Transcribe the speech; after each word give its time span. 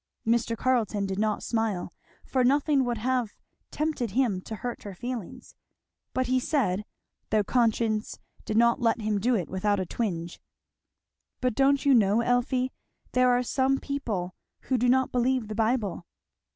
Mr. 0.25 0.57
Carleton 0.57 1.05
did 1.05 1.19
not 1.19 1.43
smile, 1.43 1.93
for 2.25 2.43
nothing 2.43 2.83
would 2.83 2.97
have 2.97 3.35
tempted 3.69 4.09
him 4.09 4.41
to 4.41 4.55
hurt 4.55 4.81
her 4.81 4.95
feelings; 4.95 5.53
but 6.11 6.25
he 6.25 6.39
said, 6.39 6.85
though 7.29 7.43
conscience 7.43 8.17
did 8.43 8.57
not 8.57 8.81
let 8.81 8.99
him 9.01 9.19
do 9.19 9.35
it 9.35 9.47
without 9.47 9.79
a 9.79 9.85
twinge, 9.85 10.41
"But 11.39 11.53
don't 11.53 11.85
you 11.85 11.93
know, 11.93 12.21
Elfie, 12.21 12.71
there 13.11 13.29
are 13.29 13.43
some 13.43 13.77
people 13.77 14.33
who 14.61 14.77
do 14.79 14.89
not 14.89 15.11
believe 15.11 15.47
the 15.49 15.53
Bible?" 15.53 16.07